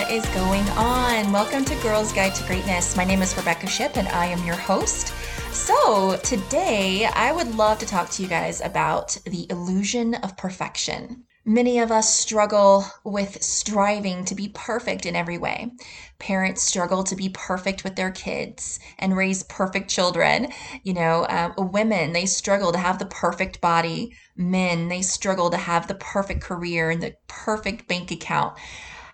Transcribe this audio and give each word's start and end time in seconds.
what 0.00 0.10
is 0.10 0.24
going 0.30 0.66
on? 0.70 1.30
Welcome 1.30 1.62
to 1.66 1.74
Girls 1.82 2.10
Guide 2.10 2.34
to 2.36 2.46
Greatness. 2.46 2.96
My 2.96 3.04
name 3.04 3.20
is 3.20 3.36
Rebecca 3.36 3.66
Ship 3.66 3.98
and 3.98 4.08
I 4.08 4.24
am 4.24 4.42
your 4.46 4.56
host. 4.56 5.12
So, 5.52 6.18
today 6.22 7.04
I 7.04 7.32
would 7.32 7.54
love 7.54 7.78
to 7.80 7.86
talk 7.86 8.08
to 8.12 8.22
you 8.22 8.28
guys 8.28 8.62
about 8.62 9.18
the 9.26 9.46
illusion 9.50 10.14
of 10.14 10.38
perfection. 10.38 11.24
Many 11.44 11.80
of 11.80 11.92
us 11.92 12.14
struggle 12.14 12.86
with 13.04 13.42
striving 13.42 14.24
to 14.24 14.34
be 14.34 14.48
perfect 14.54 15.04
in 15.04 15.14
every 15.14 15.36
way. 15.36 15.70
Parents 16.18 16.62
struggle 16.62 17.04
to 17.04 17.14
be 17.14 17.28
perfect 17.28 17.84
with 17.84 17.96
their 17.96 18.10
kids 18.10 18.80
and 18.98 19.14
raise 19.14 19.42
perfect 19.42 19.90
children. 19.90 20.48
You 20.82 20.94
know, 20.94 21.24
uh, 21.24 21.52
women, 21.58 22.14
they 22.14 22.24
struggle 22.24 22.72
to 22.72 22.78
have 22.78 22.98
the 22.98 23.06
perfect 23.06 23.60
body. 23.60 24.16
Men, 24.34 24.88
they 24.88 25.02
struggle 25.02 25.50
to 25.50 25.58
have 25.58 25.88
the 25.88 25.94
perfect 25.96 26.40
career 26.40 26.88
and 26.88 27.02
the 27.02 27.16
perfect 27.28 27.86
bank 27.86 28.10
account. 28.10 28.56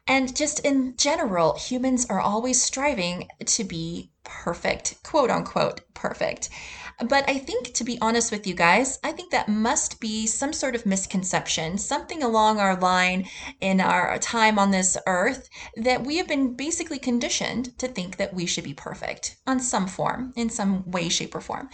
And 0.08 0.34
just 0.36 0.60
in 0.60 0.96
general, 0.96 1.58
humans 1.58 2.06
are 2.08 2.20
always 2.20 2.62
striving 2.62 3.28
to 3.44 3.64
be 3.64 4.12
perfect, 4.22 5.02
quote 5.02 5.30
unquote, 5.30 5.80
perfect. 5.94 6.48
But 6.98 7.28
I 7.28 7.36
think, 7.36 7.74
to 7.74 7.84
be 7.84 7.98
honest 8.00 8.32
with 8.32 8.46
you 8.46 8.54
guys, 8.54 8.98
I 9.04 9.12
think 9.12 9.30
that 9.30 9.50
must 9.50 10.00
be 10.00 10.26
some 10.26 10.54
sort 10.54 10.74
of 10.74 10.86
misconception, 10.86 11.76
something 11.76 12.22
along 12.22 12.58
our 12.58 12.74
line 12.74 13.28
in 13.60 13.82
our 13.82 14.16
time 14.18 14.58
on 14.58 14.70
this 14.70 14.96
earth 15.06 15.46
that 15.76 16.04
we 16.04 16.16
have 16.16 16.26
been 16.26 16.56
basically 16.56 16.98
conditioned 16.98 17.78
to 17.80 17.86
think 17.86 18.16
that 18.16 18.32
we 18.32 18.46
should 18.46 18.64
be 18.64 18.72
perfect 18.72 19.36
on 19.46 19.60
some 19.60 19.86
form, 19.86 20.32
in 20.36 20.48
some 20.48 20.90
way, 20.90 21.10
shape, 21.10 21.34
or 21.34 21.42
form. 21.42 21.68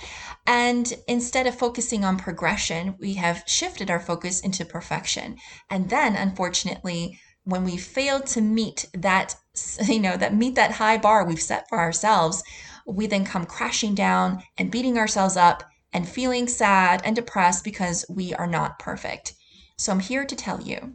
And 0.44 0.92
instead 1.06 1.46
of 1.46 1.56
focusing 1.56 2.04
on 2.04 2.16
progression, 2.16 2.96
we 2.98 3.14
have 3.14 3.44
shifted 3.46 3.90
our 3.92 4.00
focus 4.00 4.40
into 4.40 4.64
perfection. 4.64 5.36
And 5.70 5.88
then, 5.88 6.16
unfortunately, 6.16 7.20
when 7.44 7.64
we 7.64 7.76
fail 7.76 8.20
to 8.20 8.40
meet 8.40 8.86
that 8.94 9.36
you 9.86 10.00
know 10.00 10.16
that 10.16 10.34
meet 10.34 10.54
that 10.54 10.72
high 10.72 10.96
bar 10.96 11.24
we've 11.24 11.40
set 11.40 11.68
for 11.68 11.78
ourselves 11.78 12.42
we 12.86 13.06
then 13.06 13.24
come 13.24 13.46
crashing 13.46 13.94
down 13.94 14.42
and 14.58 14.70
beating 14.70 14.98
ourselves 14.98 15.36
up 15.36 15.64
and 15.92 16.08
feeling 16.08 16.48
sad 16.48 17.02
and 17.04 17.14
depressed 17.14 17.64
because 17.64 18.04
we 18.08 18.32
are 18.34 18.46
not 18.46 18.78
perfect. 18.78 19.34
So 19.76 19.92
I'm 19.92 20.00
here 20.00 20.24
to 20.24 20.36
tell 20.36 20.60
you 20.60 20.94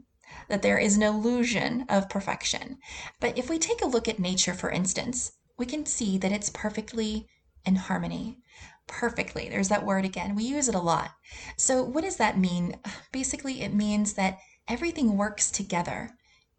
that 0.50 0.62
there 0.62 0.78
is 0.78 0.96
an 0.96 1.04
illusion 1.04 1.86
of 1.90 2.10
perfection. 2.10 2.78
But 3.20 3.38
if 3.38 3.50
we 3.50 3.60
take 3.60 3.82
a 3.82 3.88
look 3.88 4.08
at 4.08 4.20
nature, 4.20 4.54
for 4.54 4.70
instance, 4.70 5.34
we 5.58 5.66
can 5.66 5.86
see 5.86 6.18
that 6.18 6.32
it's 6.32 6.50
perfectly 6.50 7.28
in 7.66 7.76
harmony. 7.76 8.40
Perfectly. 8.88 9.50
There's 9.50 9.70
that 9.70 9.86
word 9.86 10.06
again. 10.06 10.36
We 10.36 10.44
use 10.44 10.70
it 10.70 10.76
a 10.76 10.80
lot. 10.80 11.12
So, 11.58 11.84
what 11.84 12.04
does 12.04 12.16
that 12.18 12.38
mean? 12.38 12.78
Basically, 13.12 13.62
it 13.62 13.74
means 13.74 14.14
that 14.14 14.40
everything 14.68 15.18
works 15.18 15.52
together. 15.52 16.12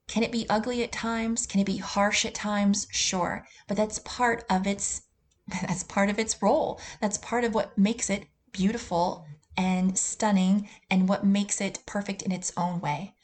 Can 0.09 0.23
it 0.23 0.33
be 0.33 0.49
ugly 0.49 0.83
at 0.83 0.91
times? 0.91 1.47
Can 1.47 1.61
it 1.61 1.67
be 1.67 1.77
harsh 1.77 2.25
at 2.25 2.35
times? 2.35 2.89
Sure. 2.91 3.47
But 3.69 3.77
that's 3.77 4.01
part 4.01 4.45
of 4.51 4.67
its 4.67 5.03
that's 5.47 5.85
part 5.85 6.11
of 6.11 6.19
its 6.19 6.43
role. 6.43 6.81
That's 7.01 7.19
part 7.19 7.45
of 7.45 7.55
what 7.55 7.79
makes 7.79 8.11
it 8.11 8.27
beautiful 8.53 9.25
and 9.57 9.99
stunning 9.99 10.69
and 10.91 11.09
what 11.09 11.25
makes 11.25 11.61
it 11.61 11.81
perfect 11.87 12.23
in 12.23 12.33
its 12.33 12.53
own 12.57 12.81
way. 12.81 13.15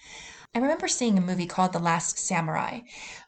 I 0.54 0.58
remember 0.58 0.88
seeing 0.88 1.18
a 1.18 1.22
movie 1.22 1.46
called 1.46 1.72
The 1.72 1.78
Last 1.78 2.18
Samurai 2.18 2.80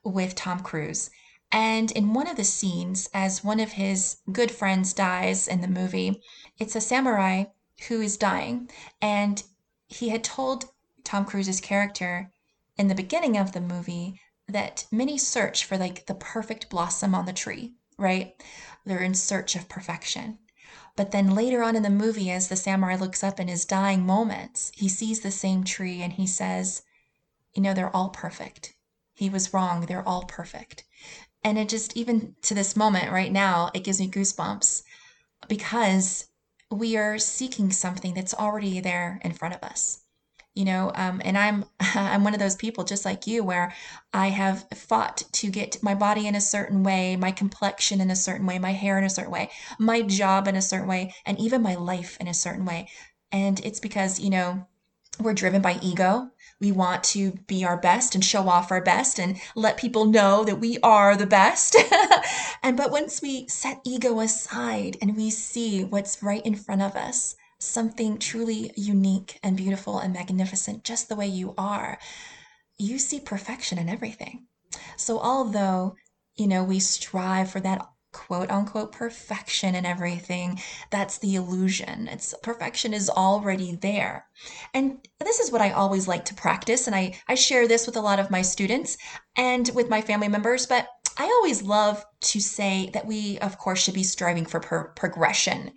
with 0.05 0.35
Tom 0.35 0.61
Cruise. 0.61 1.11
And 1.51 1.91
in 1.93 2.13
one 2.13 2.27
of 2.27 2.37
the 2.37 2.45
scenes, 2.45 3.09
as 3.15 3.45
one 3.45 3.61
of 3.61 3.73
his 3.73 4.19
good 4.33 4.51
friends 4.51 4.93
dies 4.93 5.49
in 5.49 5.61
the 5.61 5.69
movie, 5.69 6.21
it's 6.59 6.77
a 6.77 6.81
samurai 6.81 7.45
who 7.89 8.01
is 8.01 8.17
dying. 8.17 8.69
And 9.01 9.43
he 9.87 10.09
had 10.11 10.25
told 10.25 10.67
Tom 11.05 11.25
Cruise's 11.25 11.61
character 11.61 12.31
in 12.79 12.89
the 12.89 12.95
beginning 12.95 13.37
of 13.37 13.53
the 13.53 13.61
movie 13.61 14.21
that 14.49 14.87
many 14.93 15.19
search 15.19 15.65
for 15.65 15.77
like 15.77 16.07
the 16.07 16.15
perfect 16.15 16.69
blossom 16.69 17.15
on 17.15 17.27
the 17.27 17.33
tree, 17.33 17.75
right? 17.99 18.41
They're 18.85 18.99
in 19.03 19.15
search 19.15 19.57
of 19.57 19.69
perfection. 19.69 20.39
But 20.95 21.11
then 21.11 21.35
later 21.35 21.63
on 21.63 21.77
in 21.77 21.83
the 21.83 21.91
movie, 21.91 22.31
as 22.31 22.49
the 22.49 22.57
samurai 22.57 22.97
looks 22.97 23.23
up 23.23 23.39
in 23.41 23.49
his 23.49 23.65
dying 23.65 24.07
moments, 24.07 24.73
he 24.75 24.89
sees 24.89 25.21
the 25.21 25.31
same 25.31 25.65
tree 25.65 26.01
and 26.01 26.13
he 26.13 26.27
says, 26.27 26.83
You 27.55 27.63
know, 27.63 27.75
they're 27.75 27.95
all 27.95 28.11
perfect. 28.11 28.75
He 29.15 29.29
was 29.29 29.53
wrong. 29.53 29.87
They're 29.87 30.07
all 30.07 30.25
perfect. 30.25 30.85
And 31.43 31.59
it 31.59 31.69
just, 31.69 31.97
even 31.97 32.35
to 32.43 32.55
this 32.55 32.77
moment 32.77 33.13
right 33.13 33.33
now, 33.33 33.71
it 33.75 33.85
gives 33.85 34.01
me 34.01 34.11
goosebumps 34.11 34.83
because 35.49 36.27
we 36.71 36.97
are 36.97 37.19
seeking 37.19 37.71
something 37.71 38.15
that's 38.15 38.35
already 38.35 38.81
there 38.81 39.21
in 39.23 39.33
front 39.33 39.55
of 39.55 39.63
us 39.63 40.01
you 40.57 40.65
know 40.65 40.91
um, 40.95 41.21
and 41.25 41.39
i'm 41.39 41.65
i'm 41.81 42.25
one 42.25 42.35
of 42.35 42.41
those 42.41 42.57
people 42.57 42.83
just 42.83 43.05
like 43.05 43.27
you 43.27 43.45
where 43.45 43.73
i 44.13 44.29
have 44.29 44.67
fought 44.75 45.23
to 45.33 45.51
get 45.51 45.83
my 45.83 45.95
body 45.95 46.27
in 46.27 46.35
a 46.35 46.41
certain 46.41 46.83
way 46.83 47.15
my 47.15 47.31
complexion 47.31 48.01
in 48.01 48.11
a 48.11 48.17
certain 48.17 48.47
way 48.47 48.59
my 48.59 48.73
hair 48.73 48.99
in 48.99 49.05
a 49.05 49.11
certain 49.11 49.33
way 49.33 49.51
my 49.79 50.03
job 50.03 50.49
in 50.49 50.57
a 50.57 50.63
certain 50.63 50.89
way 50.89 51.15
and 51.25 51.39
even 51.39 51.63
my 51.63 51.75
life 51.75 52.17
in 52.21 52.27
a 52.27 52.35
certain 52.35 52.65
way 52.65 52.89
and 53.31 53.65
it's 53.65 53.81
because 53.81 54.19
you 54.19 54.31
know 54.31 54.67
we're 55.21 55.35
driven 55.35 55.63
by 55.63 55.79
ego 55.83 56.31
we 56.61 56.73
want 56.73 57.05
to 57.05 57.33
be 57.47 57.65
our 57.65 57.77
best 57.77 58.15
and 58.15 58.25
show 58.25 58.49
off 58.49 58.71
our 58.71 58.81
best 58.81 59.19
and 59.19 59.39
let 59.55 59.77
people 59.77 60.07
know 60.07 60.43
that 60.45 60.59
we 60.59 60.79
are 60.83 61.15
the 61.15 61.27
best. 61.27 61.77
and 62.63 62.77
but 62.77 62.91
once 62.91 63.21
we 63.21 63.47
set 63.49 63.81
ego 63.85 64.21
aside 64.21 64.97
and 65.03 65.17
we 65.17 65.29
see 65.29 65.85
what's 65.85 66.23
right 66.23 66.45
in 66.47 66.55
front 66.55 66.81
of 66.81 66.97
us, 66.97 67.37
something 67.59 68.19
truly 68.19 68.73
unique 68.77 69.39
and 69.43 69.57
beautiful 69.57 69.99
and 69.99 70.13
magnificent, 70.13 70.85
just 70.85 71.09
the 71.09 71.17
way 71.17 71.27
you 71.27 71.55
are, 71.57 71.99
you 72.79 72.99
see 72.99 73.21
perfection 73.21 73.79
in 73.79 73.89
everything. 73.89 74.47
So, 74.97 75.19
although, 75.19 75.97
you 76.37 76.47
know, 76.47 76.65
we 76.65 76.81
strive 76.81 77.51
for 77.51 77.61
that 77.61 77.87
quote 78.17 78.51
unquote 78.51 78.93
perfection 78.93 79.75
in 79.75 79.85
everything, 79.85 80.59
that's 80.91 81.19
the 81.19 81.35
illusion. 81.35 82.09
It's 82.09 82.35
perfection 82.43 82.95
is 82.95 83.11
already 83.11 83.77
there. 83.77 84.27
And 84.73 85.07
this 85.21 85.39
is 85.39 85.53
what 85.53 85.61
I 85.61 85.71
always 85.71 86.09
like 86.09 86.25
to 86.27 86.35
practice. 86.35 86.87
And 86.87 86.97
I, 86.97 87.21
I 87.29 87.35
share 87.35 87.69
this 87.69 87.85
with 87.87 87.97
a 87.97 88.01
lot 88.01 88.19
of 88.19 88.31
my 88.31 88.41
students 88.41 88.97
and 89.37 89.71
with 89.75 89.91
my 89.91 90.01
family 90.01 90.29
members, 90.29 90.65
but 90.65 90.89
I 91.19 91.25
always 91.25 91.63
love 91.63 92.05
to 92.23 92.41
say 92.41 92.91
that 92.95 93.07
we, 93.07 93.39
of 93.39 93.59
course, 93.59 93.83
should 93.83 93.95
be 93.95 94.03
striving 94.03 94.47
for 94.47 94.61
per- 94.61 94.93
progression. 94.97 95.73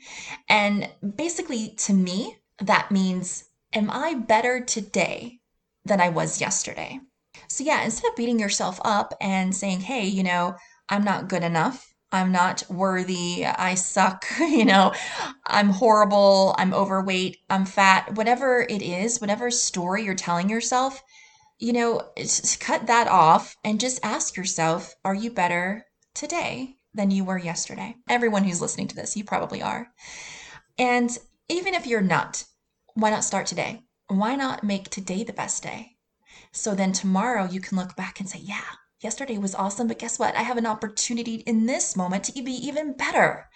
And 0.48 0.90
basically, 1.16 1.76
to 1.80 1.94
me, 1.94 2.38
that 2.60 2.90
means, 2.90 3.46
am 3.74 3.90
I 3.92 4.14
better 4.14 4.64
today 4.64 5.40
than 5.84 6.00
I 6.00 6.10
was 6.10 6.42
yesterday? 6.42 7.00
So, 7.48 7.64
yeah, 7.64 7.84
instead 7.84 8.10
of 8.10 8.16
beating 8.16 8.40
yourself 8.40 8.80
up 8.84 9.14
and 9.22 9.56
saying, 9.56 9.82
hey, 9.82 10.06
you 10.06 10.24
know, 10.24 10.56
I'm 10.90 11.04
not 11.04 11.30
good 11.30 11.44
enough, 11.44 11.89
I'm 12.12 12.32
not 12.32 12.64
worthy, 12.70 13.46
I 13.46 13.76
suck, 13.76 14.26
you 14.40 14.66
know, 14.66 14.94
I'm 15.46 15.70
horrible, 15.70 16.56
I'm 16.58 16.74
overweight, 16.74 17.38
I'm 17.50 17.66
fat, 17.66 18.16
whatever 18.16 18.66
it 18.68 18.82
is, 18.82 19.22
whatever 19.22 19.52
story 19.52 20.04
you're 20.04 20.16
telling 20.16 20.50
yourself, 20.50 21.04
you 21.60 21.74
know, 21.74 22.02
cut 22.60 22.88
that 22.88 23.08
off 23.08 23.56
and 23.64 23.80
just 23.80 24.00
ask 24.04 24.38
yourself, 24.38 24.96
are 25.06 25.14
you 25.14 25.30
better 25.30 25.86
today 26.16 26.78
than 26.94 27.12
you 27.12 27.24
were 27.24 27.38
yesterday? 27.38 27.96
Everyone 28.10 28.44
who's 28.44 28.62
listening 28.62 28.88
to 28.88 28.96
this, 28.96 29.16
you 29.16 29.24
probably 29.24 29.62
are. 29.62 29.88
And 30.80 31.16
even 31.48 31.74
if 31.76 31.86
you're 31.86 32.02
not, 32.02 32.44
why 32.96 33.12
not 33.12 33.24
start 33.24 33.46
today? 33.46 33.84
Why 34.08 34.36
not 34.36 34.64
make 34.64 34.90
today 34.90 35.24
the 35.24 35.34
best 35.34 35.62
day? 35.62 35.98
So 36.52 36.74
then 36.74 36.94
tomorrow 36.94 37.46
you 37.46 37.62
can 37.62 37.78
look 37.78 37.96
back 37.96 38.20
and 38.20 38.28
say, 38.28 38.40
yeah, 38.40 38.62
yesterday 39.02 39.38
was 39.38 39.56
awesome, 39.56 39.88
but 39.88 40.00
guess 40.00 40.20
what? 40.20 40.36
I 40.36 40.42
have 40.42 40.58
an 40.58 40.66
opportunity 40.66 41.36
in 41.46 41.66
this 41.66 41.96
moment 41.96 42.26
to 42.26 42.42
be 42.42 42.52
even 42.52 42.94
better. 42.94 43.48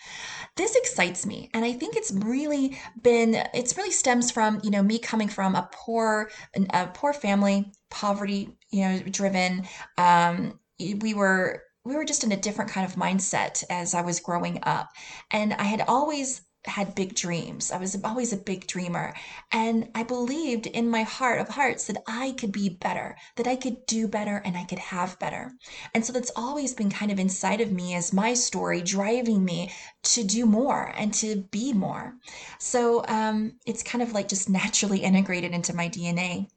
This 0.55 0.75
excites 0.75 1.25
me. 1.25 1.50
And 1.53 1.65
I 1.65 1.73
think 1.73 1.95
it's 1.95 2.12
really 2.12 2.77
been, 3.01 3.35
it's 3.53 3.75
really 3.75 3.91
stems 3.91 4.31
from, 4.31 4.62
you 4.63 4.71
know, 4.71 4.83
me 4.83 5.00
coming 5.00 5.27
from 5.27 5.56
a 5.56 5.69
poor, 5.71 6.29
a 6.71 6.88
poor 6.88 7.13
family, 7.13 7.71
poverty, 7.89 8.57
you 8.71 8.81
know, 8.81 9.00
driven. 9.00 9.63
Um, 9.97 10.59
we 10.79 11.13
were, 11.13 11.63
we 11.85 11.95
were 11.95 12.06
just 12.06 12.23
in 12.23 12.31
a 12.31 12.38
different 12.38 12.71
kind 12.71 12.85
of 12.85 12.95
mindset 12.95 13.63
as 13.69 13.94
I 13.94 14.01
was 14.01 14.19
growing 14.19 14.59
up. 14.63 14.89
And 15.31 15.53
I 15.53 15.63
had 15.63 15.81
always 15.88 16.41
had 16.65 16.95
big 16.95 17.15
dreams. 17.15 17.71
I 17.71 17.77
was 17.77 17.98
always 18.04 18.31
a 18.33 18.38
big 18.38 18.68
dreamer. 18.68 19.13
And 19.51 19.89
I 19.95 20.04
believed 20.04 20.65
in 20.68 20.89
my 20.89 21.04
heart 21.04 21.42
of 21.42 21.50
hearts 21.50 21.86
that 21.88 22.01
I 22.07 22.31
could 22.38 22.51
be 22.51 22.69
better, 22.69 23.18
that 23.36 23.48
I 23.48 23.56
could 23.56 23.86
do 23.86 24.07
better 24.07 24.42
and 24.45 24.57
I 24.57 24.63
could 24.63 24.80
have 24.80 25.19
better. 25.19 25.51
And 25.94 26.06
so 26.06 26.13
that's 26.13 26.31
always 26.36 26.74
been 26.74 26.89
kind 26.89 27.12
of 27.12 27.19
inside 27.19 27.62
of 27.62 27.71
me 27.71 27.95
as 27.95 28.13
my 28.13 28.33
story, 28.33 28.81
driving 28.81 29.44
me 29.44 29.71
to 30.04 30.24
do 30.24 30.45
more 30.45 30.94
and 30.95 31.13
to 31.15 31.44
be 31.51 31.74
more. 31.74 32.15
So 32.60 33.04
um, 33.07 33.54
it's 33.66 33.83
kind 33.83 34.01
of 34.01 34.13
like 34.13 34.27
just 34.27 34.50
naturally 34.50 35.00
integrated 35.00 35.51
into 35.51 35.75
my 35.75 35.89
DNA 35.89 36.48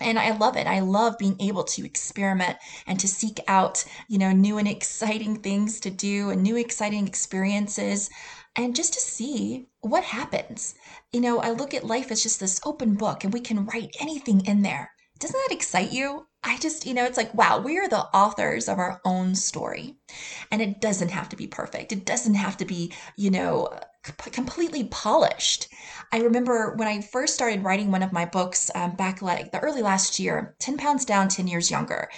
and 0.00 0.18
i 0.18 0.36
love 0.36 0.56
it 0.56 0.66
i 0.66 0.80
love 0.80 1.18
being 1.18 1.36
able 1.40 1.64
to 1.64 1.84
experiment 1.84 2.56
and 2.86 2.98
to 2.98 3.06
seek 3.06 3.38
out 3.46 3.84
you 4.08 4.18
know 4.18 4.32
new 4.32 4.58
and 4.58 4.68
exciting 4.68 5.36
things 5.36 5.80
to 5.80 5.90
do 5.90 6.30
and 6.30 6.42
new 6.42 6.56
exciting 6.56 7.06
experiences 7.06 8.08
and 8.56 8.76
just 8.76 8.92
to 8.94 9.00
see 9.00 9.68
what 9.80 10.04
happens. 10.04 10.74
You 11.12 11.20
know, 11.20 11.40
I 11.40 11.50
look 11.50 11.74
at 11.74 11.84
life 11.84 12.10
as 12.10 12.22
just 12.22 12.40
this 12.40 12.60
open 12.64 12.94
book 12.94 13.24
and 13.24 13.32
we 13.32 13.40
can 13.40 13.66
write 13.66 13.96
anything 14.00 14.44
in 14.46 14.62
there. 14.62 14.90
Doesn't 15.18 15.40
that 15.48 15.54
excite 15.54 15.92
you? 15.92 16.26
I 16.44 16.58
just, 16.58 16.84
you 16.84 16.94
know, 16.94 17.04
it's 17.04 17.16
like, 17.16 17.32
wow, 17.34 17.60
we 17.60 17.78
are 17.78 17.88
the 17.88 18.04
authors 18.16 18.68
of 18.68 18.78
our 18.78 19.00
own 19.04 19.36
story. 19.36 19.94
And 20.50 20.60
it 20.60 20.80
doesn't 20.80 21.10
have 21.10 21.28
to 21.28 21.36
be 21.36 21.46
perfect. 21.46 21.92
It 21.92 22.04
doesn't 22.04 22.34
have 22.34 22.56
to 22.56 22.64
be, 22.64 22.92
you 23.16 23.30
know, 23.30 23.78
completely 24.02 24.84
polished. 24.84 25.68
I 26.10 26.18
remember 26.18 26.74
when 26.74 26.88
I 26.88 27.00
first 27.00 27.34
started 27.34 27.62
writing 27.62 27.92
one 27.92 28.02
of 28.02 28.12
my 28.12 28.24
books 28.24 28.70
um, 28.74 28.96
back 28.96 29.22
like 29.22 29.52
the 29.52 29.60
early 29.60 29.82
last 29.82 30.18
year, 30.18 30.56
10 30.58 30.76
pounds 30.76 31.04
down, 31.04 31.28
10 31.28 31.46
years 31.46 31.70
younger. 31.70 32.10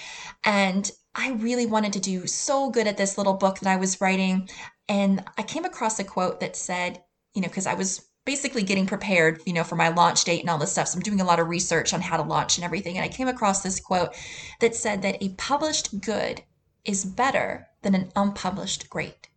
And 0.42 0.90
I 1.14 1.32
really 1.32 1.66
wanted 1.66 1.92
to 1.92 2.00
do 2.00 2.26
so 2.26 2.70
good 2.70 2.86
at 2.86 2.96
this 2.96 3.18
little 3.18 3.34
book 3.34 3.60
that 3.60 3.70
I 3.70 3.76
was 3.76 4.00
writing. 4.00 4.48
And 4.88 5.24
I 5.38 5.42
came 5.42 5.64
across 5.64 5.98
a 5.98 6.04
quote 6.04 6.40
that 6.40 6.56
said, 6.56 7.02
you 7.34 7.42
know, 7.42 7.48
because 7.48 7.66
I 7.66 7.74
was 7.74 8.08
basically 8.24 8.62
getting 8.62 8.86
prepared, 8.86 9.40
you 9.44 9.52
know, 9.52 9.64
for 9.64 9.76
my 9.76 9.88
launch 9.88 10.24
date 10.24 10.40
and 10.40 10.48
all 10.48 10.58
this 10.58 10.72
stuff. 10.72 10.88
So 10.88 10.96
I'm 10.96 11.02
doing 11.02 11.20
a 11.20 11.24
lot 11.24 11.40
of 11.40 11.48
research 11.48 11.92
on 11.92 12.00
how 12.00 12.16
to 12.16 12.22
launch 12.22 12.56
and 12.56 12.64
everything. 12.64 12.96
And 12.96 13.04
I 13.04 13.08
came 13.08 13.28
across 13.28 13.62
this 13.62 13.80
quote 13.80 14.14
that 14.60 14.74
said 14.74 15.02
that 15.02 15.22
a 15.22 15.30
published 15.30 16.00
good 16.00 16.42
is 16.84 17.04
better 17.04 17.68
than 17.82 17.94
an 17.94 18.12
unpublished 18.16 18.88
great. 18.88 19.28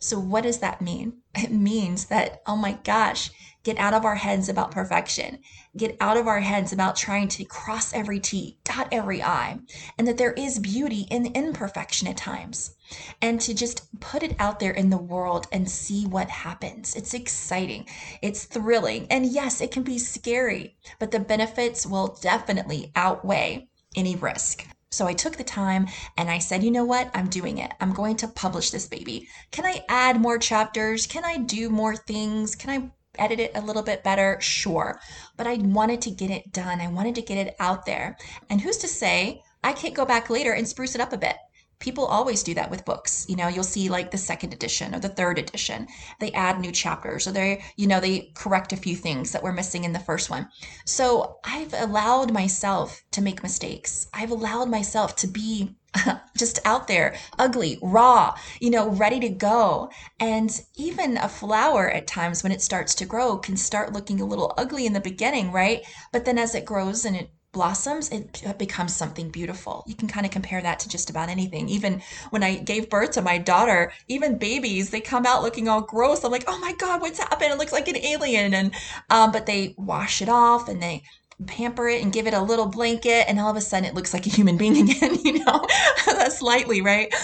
So 0.00 0.18
what 0.18 0.44
does 0.44 0.58
that 0.58 0.80
mean? 0.80 1.14
It 1.34 1.50
means 1.50 2.06
that, 2.06 2.40
oh 2.46 2.56
my 2.56 2.78
gosh, 2.84 3.30
get 3.64 3.78
out 3.78 3.94
of 3.94 4.04
our 4.04 4.14
heads 4.14 4.48
about 4.48 4.70
perfection. 4.70 5.40
Get 5.76 5.96
out 6.00 6.16
of 6.16 6.26
our 6.26 6.40
heads 6.40 6.72
about 6.72 6.96
trying 6.96 7.28
to 7.28 7.44
cross 7.44 7.92
every 7.92 8.20
T, 8.20 8.58
dot 8.64 8.88
every 8.92 9.22
I, 9.22 9.58
and 9.98 10.06
that 10.06 10.16
there 10.16 10.32
is 10.32 10.58
beauty 10.58 11.06
in 11.10 11.26
imperfection 11.34 12.06
at 12.08 12.16
times 12.16 12.76
and 13.20 13.40
to 13.40 13.54
just 13.54 14.00
put 14.00 14.22
it 14.22 14.36
out 14.38 14.60
there 14.60 14.72
in 14.72 14.90
the 14.90 14.96
world 14.96 15.46
and 15.52 15.68
see 15.68 16.06
what 16.06 16.30
happens. 16.30 16.94
It's 16.94 17.12
exciting, 17.14 17.86
it's 18.22 18.44
thrilling, 18.44 19.06
and 19.10 19.26
yes, 19.26 19.60
it 19.60 19.70
can 19.70 19.82
be 19.82 19.98
scary, 19.98 20.76
but 20.98 21.10
the 21.10 21.20
benefits 21.20 21.84
will 21.84 22.18
definitely 22.22 22.92
outweigh 22.94 23.68
any 23.96 24.16
risk. 24.16 24.66
So 24.90 25.06
I 25.06 25.12
took 25.12 25.36
the 25.36 25.44
time 25.44 25.86
and 26.16 26.30
I 26.30 26.38
said, 26.38 26.62
you 26.62 26.70
know 26.70 26.84
what? 26.84 27.10
I'm 27.12 27.28
doing 27.28 27.58
it. 27.58 27.72
I'm 27.78 27.92
going 27.92 28.16
to 28.16 28.28
publish 28.28 28.70
this 28.70 28.86
baby. 28.86 29.28
Can 29.50 29.66
I 29.66 29.84
add 29.88 30.20
more 30.20 30.38
chapters? 30.38 31.06
Can 31.06 31.24
I 31.24 31.36
do 31.36 31.68
more 31.68 31.94
things? 31.94 32.54
Can 32.54 32.70
I 32.70 32.90
edit 33.22 33.38
it 33.38 33.52
a 33.54 33.60
little 33.60 33.82
bit 33.82 34.02
better? 34.02 34.38
Sure. 34.40 34.98
But 35.36 35.46
I 35.46 35.56
wanted 35.56 36.00
to 36.02 36.10
get 36.10 36.30
it 36.30 36.52
done. 36.52 36.80
I 36.80 36.88
wanted 36.88 37.14
to 37.16 37.22
get 37.22 37.36
it 37.36 37.54
out 37.60 37.84
there. 37.84 38.16
And 38.48 38.62
who's 38.62 38.78
to 38.78 38.88
say 38.88 39.42
I 39.62 39.74
can't 39.74 39.94
go 39.94 40.06
back 40.06 40.30
later 40.30 40.52
and 40.52 40.66
spruce 40.66 40.94
it 40.94 41.02
up 41.02 41.12
a 41.12 41.18
bit? 41.18 41.36
People 41.80 42.04
always 42.06 42.42
do 42.42 42.54
that 42.54 42.70
with 42.70 42.84
books 42.84 43.26
you 43.28 43.36
know 43.36 43.48
you'll 43.48 43.62
see 43.62 43.88
like 43.88 44.10
the 44.10 44.18
second 44.18 44.52
edition 44.52 44.94
or 44.94 45.00
the 45.00 45.08
third 45.08 45.38
edition 45.38 45.86
they 46.20 46.32
add 46.32 46.60
new 46.60 46.72
chapters 46.72 47.26
or 47.26 47.32
they 47.32 47.62
you 47.76 47.86
know 47.86 48.00
they 48.00 48.30
correct 48.34 48.72
a 48.72 48.76
few 48.76 48.96
things 48.96 49.32
that 49.32 49.42
were 49.42 49.52
missing 49.52 49.84
in 49.84 49.92
the 49.92 49.98
first 49.98 50.30
one 50.30 50.48
so 50.84 51.38
i've 51.44 51.74
allowed 51.74 52.32
myself 52.32 53.02
to 53.10 53.22
make 53.22 53.42
mistakes 53.42 54.08
i've 54.14 54.30
allowed 54.30 54.68
myself 54.68 55.14
to 55.16 55.26
be 55.26 55.76
just 56.36 56.58
out 56.64 56.86
there, 56.86 57.14
ugly, 57.38 57.78
raw, 57.82 58.34
you 58.60 58.70
know, 58.70 58.90
ready 58.90 59.20
to 59.20 59.28
go. 59.28 59.90
And 60.20 60.60
even 60.76 61.16
a 61.16 61.28
flower 61.28 61.90
at 61.90 62.06
times 62.06 62.42
when 62.42 62.52
it 62.52 62.62
starts 62.62 62.94
to 62.96 63.06
grow 63.06 63.38
can 63.38 63.56
start 63.56 63.92
looking 63.92 64.20
a 64.20 64.26
little 64.26 64.52
ugly 64.56 64.86
in 64.86 64.92
the 64.92 65.00
beginning, 65.00 65.52
right? 65.52 65.82
But 66.12 66.24
then 66.24 66.38
as 66.38 66.54
it 66.54 66.64
grows 66.64 67.04
and 67.04 67.16
it 67.16 67.30
blossoms, 67.52 68.10
it 68.10 68.58
becomes 68.58 68.94
something 68.94 69.30
beautiful. 69.30 69.84
You 69.86 69.94
can 69.94 70.08
kind 70.08 70.26
of 70.26 70.32
compare 70.32 70.60
that 70.60 70.78
to 70.80 70.88
just 70.88 71.10
about 71.10 71.28
anything. 71.28 71.68
Even 71.68 72.02
when 72.30 72.42
I 72.42 72.56
gave 72.56 72.90
birth 72.90 73.12
to 73.12 73.22
my 73.22 73.38
daughter, 73.38 73.92
even 74.06 74.38
babies, 74.38 74.90
they 74.90 75.00
come 75.00 75.26
out 75.26 75.42
looking 75.42 75.68
all 75.68 75.80
gross. 75.80 76.24
I'm 76.24 76.30
like, 76.30 76.44
oh 76.46 76.58
my 76.58 76.72
God, 76.74 77.00
what's 77.00 77.18
happened? 77.18 77.52
It 77.52 77.58
looks 77.58 77.72
like 77.72 77.88
an 77.88 77.96
alien. 77.96 78.54
And, 78.54 78.74
um, 79.10 79.32
but 79.32 79.46
they 79.46 79.74
wash 79.78 80.20
it 80.20 80.28
off 80.28 80.68
and 80.68 80.82
they, 80.82 81.02
pamper 81.46 81.88
it 81.88 82.02
and 82.02 82.12
give 82.12 82.26
it 82.26 82.34
a 82.34 82.42
little 82.42 82.66
blanket 82.66 83.24
and 83.28 83.38
all 83.38 83.48
of 83.48 83.56
a 83.56 83.60
sudden 83.60 83.88
it 83.88 83.94
looks 83.94 84.12
like 84.12 84.26
a 84.26 84.28
human 84.28 84.56
being 84.56 84.76
again 84.90 85.14
you 85.24 85.44
know 85.44 85.64
that's 86.06 86.40
slightly 86.40 86.80
right 86.80 87.14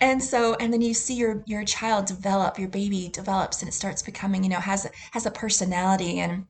and 0.00 0.22
so 0.22 0.54
and 0.60 0.72
then 0.72 0.80
you 0.80 0.94
see 0.94 1.14
your 1.14 1.42
your 1.46 1.64
child 1.64 2.06
develop 2.06 2.56
your 2.56 2.68
baby 2.68 3.08
develops 3.08 3.62
and 3.62 3.68
it 3.68 3.72
starts 3.72 4.00
becoming 4.00 4.44
you 4.44 4.48
know 4.48 4.60
has 4.60 4.88
has 5.10 5.26
a 5.26 5.30
personality 5.30 6.20
and 6.20 6.46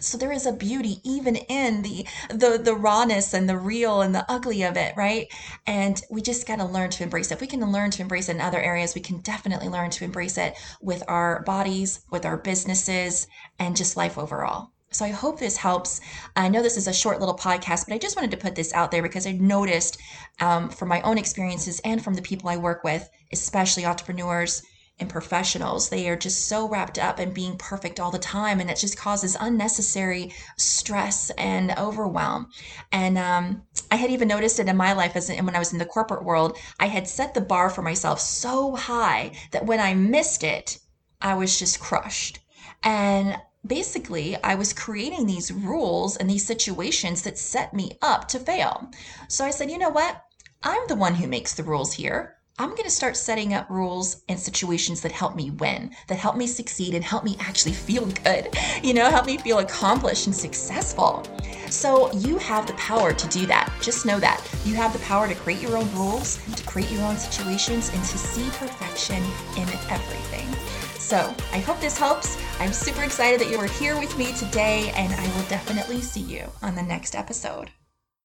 so 0.00 0.18
there 0.18 0.32
is 0.32 0.46
a 0.46 0.52
beauty 0.52 1.00
even 1.04 1.36
in 1.36 1.82
the 1.82 2.06
the 2.30 2.60
the 2.62 2.74
rawness 2.74 3.34
and 3.34 3.48
the 3.48 3.58
real 3.58 4.00
and 4.02 4.14
the 4.14 4.24
ugly 4.30 4.62
of 4.62 4.76
it 4.76 4.94
right? 4.96 5.26
And 5.66 6.00
we 6.10 6.22
just 6.22 6.46
got 6.46 6.56
to 6.56 6.64
learn 6.64 6.90
to 6.90 7.02
embrace 7.02 7.30
it. 7.30 7.34
If 7.34 7.40
we 7.40 7.46
can 7.46 7.60
learn 7.70 7.90
to 7.92 8.02
embrace 8.02 8.28
it 8.28 8.36
in 8.36 8.40
other 8.40 8.60
areas. 8.60 8.94
We 8.94 9.00
can 9.00 9.20
definitely 9.20 9.68
learn 9.68 9.90
to 9.90 10.04
embrace 10.04 10.38
it 10.38 10.56
with 10.80 11.02
our 11.08 11.42
bodies 11.42 12.00
with 12.10 12.24
our 12.24 12.36
businesses 12.36 13.26
and 13.58 13.76
just 13.76 13.96
life 13.96 14.18
overall. 14.18 14.72
So 14.90 15.04
I 15.04 15.10
hope 15.10 15.38
this 15.38 15.58
helps. 15.58 16.00
I 16.34 16.48
know 16.48 16.62
this 16.62 16.78
is 16.78 16.88
a 16.88 16.94
short 16.94 17.20
little 17.20 17.36
podcast, 17.36 17.86
but 17.86 17.94
I 17.94 17.98
just 17.98 18.16
wanted 18.16 18.30
to 18.30 18.38
put 18.38 18.54
this 18.54 18.72
out 18.72 18.90
there 18.90 19.02
because 19.02 19.26
I 19.26 19.32
noticed 19.32 19.98
um, 20.40 20.70
from 20.70 20.88
my 20.88 21.02
own 21.02 21.18
experiences 21.18 21.80
and 21.84 22.02
from 22.02 22.14
the 22.14 22.22
people 22.22 22.48
I 22.48 22.56
work 22.56 22.84
with, 22.84 23.08
especially 23.30 23.84
entrepreneurs, 23.84 24.62
and 25.00 25.08
professionals. 25.08 25.88
They 25.88 26.08
are 26.08 26.16
just 26.16 26.46
so 26.46 26.68
wrapped 26.68 26.98
up 26.98 27.20
in 27.20 27.32
being 27.32 27.56
perfect 27.56 28.00
all 28.00 28.10
the 28.10 28.18
time, 28.18 28.60
and 28.60 28.70
it 28.70 28.76
just 28.76 28.98
causes 28.98 29.36
unnecessary 29.38 30.32
stress 30.56 31.30
and 31.30 31.72
overwhelm. 31.78 32.50
And 32.92 33.16
um, 33.18 33.62
I 33.90 33.96
had 33.96 34.10
even 34.10 34.28
noticed 34.28 34.58
it 34.58 34.68
in 34.68 34.76
my 34.76 34.92
life 34.92 35.16
as 35.16 35.30
in, 35.30 35.44
when 35.46 35.56
I 35.56 35.60
was 35.60 35.72
in 35.72 35.78
the 35.78 35.84
corporate 35.84 36.24
world. 36.24 36.58
I 36.80 36.86
had 36.86 37.08
set 37.08 37.34
the 37.34 37.40
bar 37.40 37.70
for 37.70 37.82
myself 37.82 38.20
so 38.20 38.74
high 38.74 39.32
that 39.52 39.66
when 39.66 39.80
I 39.80 39.94
missed 39.94 40.42
it, 40.42 40.78
I 41.20 41.34
was 41.34 41.58
just 41.58 41.80
crushed. 41.80 42.40
And 42.82 43.36
basically, 43.66 44.36
I 44.42 44.54
was 44.54 44.72
creating 44.72 45.26
these 45.26 45.52
rules 45.52 46.16
and 46.16 46.28
these 46.28 46.46
situations 46.46 47.22
that 47.22 47.38
set 47.38 47.74
me 47.74 47.98
up 48.02 48.28
to 48.28 48.38
fail. 48.38 48.90
So 49.28 49.44
I 49.44 49.50
said, 49.50 49.70
you 49.70 49.78
know 49.78 49.90
what? 49.90 50.22
I'm 50.62 50.86
the 50.88 50.96
one 50.96 51.14
who 51.14 51.28
makes 51.28 51.54
the 51.54 51.62
rules 51.62 51.92
here. 51.92 52.37
I'm 52.60 52.70
going 52.70 52.82
to 52.82 52.90
start 52.90 53.16
setting 53.16 53.54
up 53.54 53.70
rules 53.70 54.24
and 54.28 54.36
situations 54.36 55.00
that 55.02 55.12
help 55.12 55.36
me 55.36 55.52
win, 55.52 55.94
that 56.08 56.18
help 56.18 56.36
me 56.36 56.48
succeed 56.48 56.92
and 56.92 57.04
help 57.04 57.22
me 57.22 57.36
actually 57.38 57.72
feel 57.72 58.04
good, 58.24 58.48
you 58.82 58.94
know, 58.94 59.08
help 59.08 59.26
me 59.26 59.38
feel 59.38 59.60
accomplished 59.60 60.26
and 60.26 60.34
successful. 60.34 61.24
So 61.70 62.12
you 62.14 62.36
have 62.38 62.66
the 62.66 62.72
power 62.72 63.12
to 63.12 63.28
do 63.28 63.46
that. 63.46 63.72
Just 63.80 64.04
know 64.04 64.18
that. 64.18 64.44
You 64.64 64.74
have 64.74 64.92
the 64.92 64.98
power 65.00 65.28
to 65.28 65.36
create 65.36 65.62
your 65.62 65.76
own 65.76 65.88
rules, 65.94 66.44
to 66.56 66.64
create 66.64 66.90
your 66.90 67.02
own 67.02 67.16
situations, 67.16 67.90
and 67.94 68.02
to 68.02 68.18
see 68.18 68.48
perfection 68.58 69.22
in 69.56 69.68
everything. 69.88 70.52
So 70.98 71.32
I 71.52 71.60
hope 71.60 71.80
this 71.80 71.96
helps. 71.96 72.36
I'm 72.58 72.72
super 72.72 73.04
excited 73.04 73.38
that 73.40 73.50
you 73.50 73.58
are 73.58 73.66
here 73.66 73.96
with 74.00 74.18
me 74.18 74.32
today, 74.32 74.90
and 74.96 75.12
I 75.12 75.36
will 75.36 75.48
definitely 75.48 76.00
see 76.00 76.22
you 76.22 76.50
on 76.60 76.74
the 76.74 76.82
next 76.82 77.14
episode. 77.14 77.70